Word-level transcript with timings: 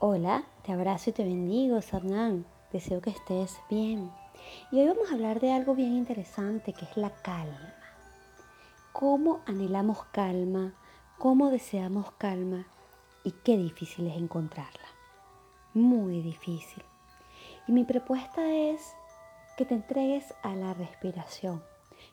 Hola, 0.00 0.44
te 0.64 0.72
abrazo 0.72 1.10
y 1.10 1.12
te 1.12 1.22
bendigo, 1.24 1.80
Sadnan. 1.80 2.44
Deseo 2.72 3.00
que 3.00 3.10
estés 3.10 3.60
bien. 3.70 4.10
Y 4.72 4.80
hoy 4.80 4.88
vamos 4.88 5.08
a 5.08 5.14
hablar 5.14 5.40
de 5.40 5.52
algo 5.52 5.76
bien 5.76 5.94
interesante 5.94 6.72
que 6.72 6.84
es 6.84 6.96
la 6.96 7.10
calma. 7.10 7.74
¿Cómo 8.92 9.40
anhelamos 9.46 10.04
calma? 10.06 10.74
¿Cómo 11.16 11.48
deseamos 11.50 12.10
calma? 12.18 12.66
Y 13.22 13.30
qué 13.44 13.56
difícil 13.56 14.08
es 14.08 14.16
encontrarla. 14.16 14.88
Muy 15.74 16.22
difícil. 16.22 16.82
Y 17.68 17.72
mi 17.72 17.84
propuesta 17.84 18.52
es 18.52 18.94
que 19.56 19.64
te 19.64 19.74
entregues 19.74 20.34
a 20.42 20.56
la 20.56 20.74
respiración. 20.74 21.62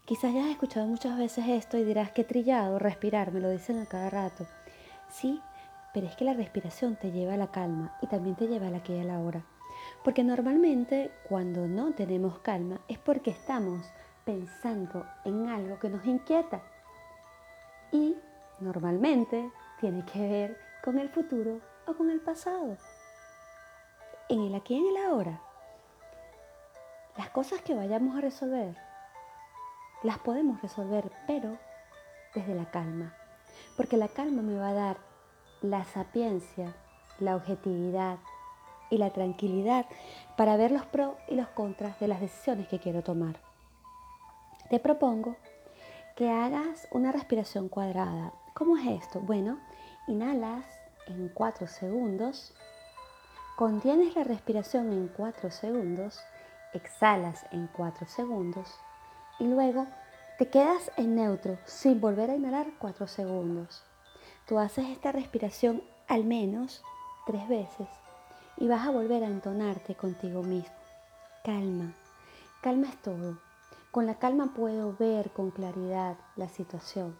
Quizás 0.05 0.33
ya 0.33 0.45
has 0.45 0.51
escuchado 0.51 0.85
muchas 0.85 1.17
veces 1.17 1.45
esto 1.49 1.77
y 1.77 1.83
dirás 1.83 2.11
que 2.11 2.23
trillado 2.23 2.77
respirar, 2.77 3.31
me 3.31 3.39
lo 3.39 3.49
dicen 3.49 3.79
a 3.79 3.87
cada 3.87 4.11
rato. 4.11 4.45
Sí, 5.09 5.41
pero 5.93 6.07
es 6.07 6.15
que 6.15 6.25
la 6.25 6.33
respiración 6.33 6.95
te 6.95 7.11
lleva 7.11 7.33
a 7.33 7.37
la 7.37 7.51
calma 7.51 7.97
y 8.01 8.07
también 8.07 8.35
te 8.35 8.47
lleva 8.47 8.67
a 8.67 8.71
la 8.71 8.81
y 8.87 8.99
a 8.99 9.03
la 9.03 9.19
hora. 9.19 9.43
Porque 10.03 10.23
normalmente 10.23 11.11
cuando 11.27 11.67
no 11.67 11.93
tenemos 11.93 12.39
calma 12.39 12.79
es 12.87 12.97
porque 12.97 13.31
estamos 13.31 13.85
pensando 14.25 15.05
en 15.25 15.49
algo 15.49 15.79
que 15.79 15.89
nos 15.89 16.05
inquieta. 16.05 16.61
Y 17.91 18.15
normalmente 18.59 19.51
tiene 19.79 20.05
que 20.05 20.19
ver 20.19 20.57
con 20.83 20.97
el 20.97 21.09
futuro 21.09 21.59
o 21.87 21.93
con 21.93 22.09
el 22.09 22.21
pasado. 22.21 22.77
En 24.29 24.41
el 24.41 24.55
aquí 24.55 24.75
y 24.75 24.79
en 24.79 24.95
el 24.95 25.05
ahora. 25.05 25.41
Las 27.17 27.29
cosas 27.31 27.61
que 27.61 27.73
vayamos 27.73 28.17
a 28.17 28.21
resolver, 28.21 28.77
las 30.03 30.17
podemos 30.19 30.61
resolver, 30.61 31.11
pero 31.27 31.57
desde 32.33 32.55
la 32.55 32.71
calma. 32.71 33.13
Porque 33.75 33.97
la 33.97 34.07
calma 34.07 34.41
me 34.41 34.57
va 34.57 34.69
a 34.69 34.73
dar 34.73 35.10
la 35.61 35.83
sapiencia, 35.85 36.73
la 37.19 37.35
objetividad 37.35 38.17
y 38.89 38.97
la 38.97 39.11
tranquilidad 39.11 39.85
para 40.35 40.57
ver 40.57 40.71
los 40.71 40.85
pros 40.85 41.15
y 41.27 41.35
los 41.35 41.47
contras 41.49 41.99
de 41.99 42.07
las 42.07 42.19
decisiones 42.19 42.67
que 42.67 42.79
quiero 42.79 43.03
tomar. 43.03 43.39
Te 44.69 44.79
propongo 44.79 45.35
que 46.15 46.29
hagas 46.29 46.87
una 46.91 47.11
respiración 47.11 47.69
cuadrada. 47.69 48.33
¿Cómo 48.53 48.77
es 48.77 49.03
esto? 49.03 49.19
Bueno, 49.19 49.59
inhalas 50.07 50.65
en 51.07 51.29
4 51.29 51.67
segundos, 51.67 52.53
contienes 53.55 54.15
la 54.15 54.23
respiración 54.23 54.91
en 54.91 55.07
4 55.07 55.51
segundos, 55.51 56.19
exhalas 56.73 57.45
en 57.51 57.67
4 57.67 58.07
segundos 58.07 58.67
y 59.39 59.45
luego 59.45 59.87
te 60.37 60.49
quedas 60.49 60.91
en 60.97 61.15
neutro 61.15 61.57
sin 61.65 62.01
volver 62.01 62.29
a 62.29 62.35
inhalar 62.35 62.67
4 62.79 63.07
segundos. 63.07 63.83
Tú 64.51 64.59
haces 64.59 64.89
esta 64.89 65.13
respiración 65.13 65.81
al 66.09 66.25
menos 66.25 66.83
tres 67.25 67.47
veces 67.47 67.87
y 68.57 68.67
vas 68.67 68.85
a 68.85 68.91
volver 68.91 69.23
a 69.23 69.27
entonarte 69.27 69.95
contigo 69.95 70.43
mismo. 70.43 70.75
Calma, 71.41 71.93
calma 72.61 72.89
es 72.89 73.01
todo. 73.01 73.37
Con 73.91 74.05
la 74.05 74.15
calma 74.15 74.53
puedo 74.53 74.93
ver 74.99 75.29
con 75.31 75.51
claridad 75.51 76.17
la 76.35 76.49
situación. 76.49 77.17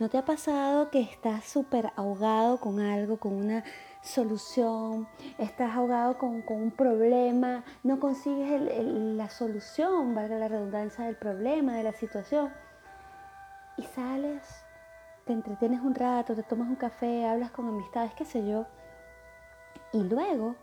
¿No 0.00 0.08
te 0.08 0.18
ha 0.18 0.24
pasado 0.24 0.90
que 0.90 1.02
estás 1.02 1.44
súper 1.44 1.92
ahogado 1.94 2.58
con 2.58 2.80
algo, 2.80 3.18
con 3.18 3.34
una 3.34 3.62
solución? 4.02 5.06
Estás 5.38 5.72
ahogado 5.72 6.18
con, 6.18 6.42
un 6.48 6.72
problema, 6.72 7.64
no 7.84 8.00
consigues 8.00 8.60
la 8.60 9.30
solución, 9.30 10.16
valga 10.16 10.36
la 10.36 10.48
redundancia 10.48 11.04
del 11.04 11.14
problema, 11.14 11.74
de 11.74 11.84
la 11.84 11.92
situación. 11.92 12.52
Y 13.76 13.84
sales 13.84 14.65
te 15.26 15.32
entretienes 15.32 15.80
un 15.80 15.94
rato, 15.94 16.36
te 16.36 16.44
tomas 16.44 16.68
un 16.68 16.76
café, 16.76 17.26
hablas 17.26 17.50
con 17.50 17.68
amistades, 17.68 18.14
qué 18.14 18.24
sé 18.24 18.46
yo, 18.48 18.64
y 19.92 20.04
luego 20.04 20.54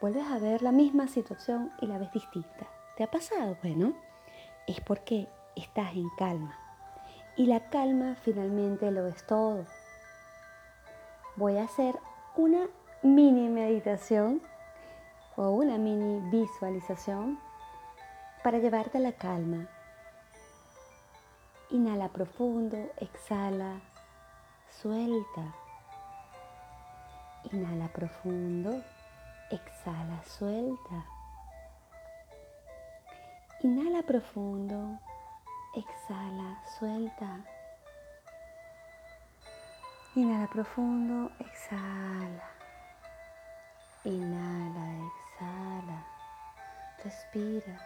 vuelves 0.00 0.26
a 0.26 0.38
ver 0.38 0.62
la 0.62 0.72
misma 0.72 1.06
situación 1.06 1.70
y 1.82 1.86
la 1.86 1.98
ves 1.98 2.10
distinta. 2.12 2.66
¿Te 2.96 3.04
ha 3.04 3.10
pasado? 3.10 3.58
Bueno, 3.62 3.92
es 4.66 4.80
porque 4.80 5.28
estás 5.54 5.92
en 5.92 6.08
calma. 6.16 6.58
Y 7.36 7.44
la 7.44 7.68
calma 7.68 8.16
finalmente 8.22 8.90
lo 8.90 9.06
es 9.06 9.26
todo. 9.26 9.66
Voy 11.36 11.58
a 11.58 11.64
hacer 11.64 11.94
una 12.36 12.68
mini 13.02 13.50
meditación 13.50 14.40
o 15.36 15.50
una 15.50 15.76
mini 15.76 16.30
visualización 16.30 17.38
para 18.42 18.58
llevarte 18.58 18.96
a 18.96 19.02
la 19.02 19.12
calma. 19.12 19.68
Inhala 21.68 22.08
profundo, 22.08 22.78
exhala 22.96 23.82
suelta. 24.82 25.54
Inhala 27.52 27.88
profundo, 27.88 28.82
exhala, 29.50 30.22
suelta. 30.24 31.04
Inhala 33.62 34.02
profundo, 34.02 34.98
exhala, 35.74 36.60
suelta. 36.78 37.40
Inhala 40.14 40.46
profundo, 40.48 41.30
exhala. 41.40 42.48
Inhala, 44.04 44.84
exhala. 45.08 45.98
Respira, 47.02 47.76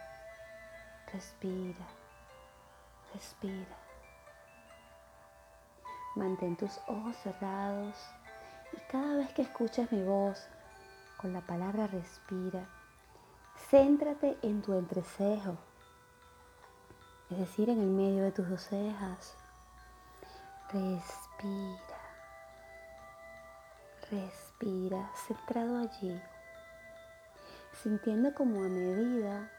respira, 1.13 1.87
respira. 3.13 3.90
Mantén 6.15 6.57
tus 6.57 6.77
ojos 6.87 7.15
cerrados 7.23 7.95
y 8.73 8.77
cada 8.91 9.15
vez 9.15 9.31
que 9.33 9.43
escuches 9.43 9.89
mi 9.93 10.03
voz 10.03 10.45
con 11.15 11.31
la 11.31 11.39
palabra 11.39 11.87
respira, 11.87 12.67
céntrate 13.69 14.37
en 14.41 14.61
tu 14.61 14.73
entrecejo, 14.73 15.55
es 17.29 17.37
decir, 17.37 17.69
en 17.69 17.79
el 17.79 17.87
medio 17.87 18.23
de 18.23 18.31
tus 18.31 18.49
dos 18.49 18.61
cejas. 18.61 19.37
Respira, 20.73 22.01
respira, 24.09 25.11
centrado 25.15 25.77
allí, 25.77 26.21
sintiendo 27.81 28.33
como 28.33 28.65
a 28.65 28.67
medida 28.67 29.49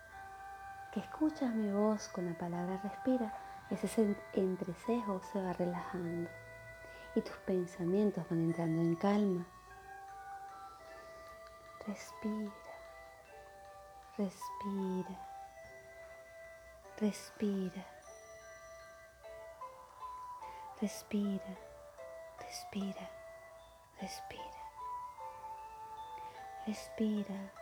que 0.93 1.01
escuchas 1.01 1.55
mi 1.55 1.71
voz 1.71 2.09
con 2.09 2.27
la 2.27 2.37
palabra 2.37 2.79
respira, 2.83 3.33
ese 3.71 4.15
entrecejo 4.35 5.23
se 5.33 5.43
va 5.43 5.55
relajando 5.55 6.29
y 7.15 7.21
tus 7.21 7.37
pensamientos 7.39 8.25
van 8.29 8.41
entrando 8.41 8.81
en 8.81 8.95
calma. 8.97 9.47
Respira, 11.87 12.53
respira, 14.17 15.19
respira, 16.99 17.85
respira, 20.81 21.57
respira, 22.41 23.11
respira, 24.01 24.63
respira, 26.67 27.53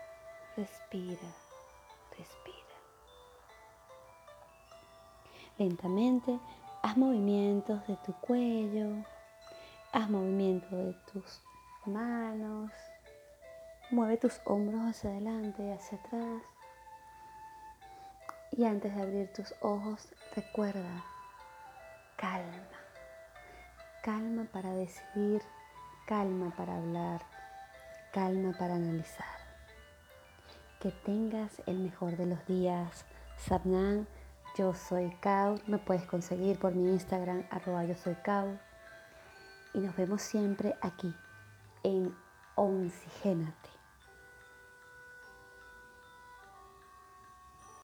respira, 0.57 1.33
respira. 2.17 2.61
Lentamente 5.57 6.39
haz 6.83 6.97
movimientos 6.97 7.87
de 7.87 7.97
tu 7.97 8.13
cuello, 8.21 9.05
Haz 9.93 10.09
movimiento 10.09 10.77
de 10.77 10.93
tus 11.13 11.43
manos. 11.85 12.71
Mueve 13.91 14.19
tus 14.19 14.41
hombros 14.45 14.81
hacia 14.83 15.11
adelante 15.11 15.73
hacia 15.73 15.99
atrás. 15.99 16.43
Y 18.53 18.67
antes 18.67 18.95
de 18.95 19.03
abrir 19.03 19.33
tus 19.33 19.53
ojos, 19.61 20.15
recuerda, 20.37 21.05
calma. 22.17 22.69
Calma 24.05 24.45
para 24.53 24.71
decidir, 24.75 25.43
calma 26.07 26.55
para 26.57 26.77
hablar, 26.77 27.23
calma 28.13 28.53
para 28.57 28.77
analizar. 28.77 29.41
Que 30.79 30.93
tengas 30.93 31.61
el 31.67 31.81
mejor 31.81 32.17
de 32.17 32.27
los 32.27 32.47
días. 32.47 33.05
Sabnan, 33.39 34.07
yo 34.57 34.73
soy 34.73 35.11
Kau. 35.19 35.59
Me 35.67 35.79
puedes 35.79 36.07
conseguir 36.07 36.61
por 36.61 36.77
mi 36.77 36.93
Instagram, 36.93 37.45
arroba 37.51 37.83
yo 37.83 37.97
soy 37.97 38.15
Kau 38.23 38.57
y 39.75 39.81
nos 39.81 39.97
vemos 39.97 40.23
siempre 40.23 40.77
aquí 40.81 41.15
en 41.83 42.15
Oxigénate. 42.57 43.80